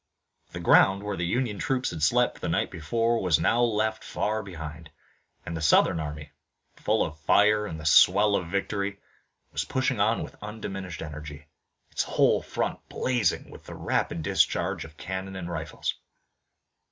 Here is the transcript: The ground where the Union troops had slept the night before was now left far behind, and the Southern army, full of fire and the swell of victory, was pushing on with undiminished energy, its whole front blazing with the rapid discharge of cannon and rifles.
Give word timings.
The 0.51 0.59
ground 0.59 1.03
where 1.03 1.15
the 1.15 1.27
Union 1.27 1.59
troops 1.59 1.91
had 1.91 2.01
slept 2.01 2.41
the 2.41 2.49
night 2.49 2.71
before 2.71 3.21
was 3.21 3.37
now 3.39 3.61
left 3.61 4.03
far 4.03 4.41
behind, 4.41 4.89
and 5.45 5.55
the 5.55 5.61
Southern 5.61 5.99
army, 5.99 6.31
full 6.75 7.05
of 7.05 7.19
fire 7.19 7.67
and 7.67 7.79
the 7.79 7.85
swell 7.85 8.35
of 8.35 8.47
victory, 8.47 8.99
was 9.53 9.63
pushing 9.65 9.99
on 9.99 10.23
with 10.23 10.35
undiminished 10.41 11.03
energy, 11.03 11.45
its 11.91 12.01
whole 12.01 12.41
front 12.41 12.79
blazing 12.89 13.51
with 13.51 13.65
the 13.65 13.75
rapid 13.75 14.23
discharge 14.23 14.85
of 14.85 14.97
cannon 14.97 15.35
and 15.35 15.51
rifles. 15.51 15.93